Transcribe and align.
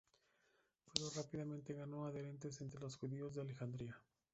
Pero 0.91 1.11
rápidamente 1.11 1.75
ganó 1.75 2.07
adherentes 2.07 2.59
entre 2.61 2.79
los 2.79 2.97
judíos 2.97 3.35
de 3.35 3.41
Alejandría. 3.41 3.95